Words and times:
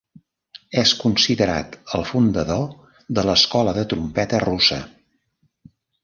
És 0.83 0.91
considerat 1.01 1.75
el 1.97 2.05
fundador 2.11 2.63
de 3.19 3.25
l'escola 3.27 3.75
de 3.79 3.83
trompeta 3.91 4.41
russa. 4.45 4.79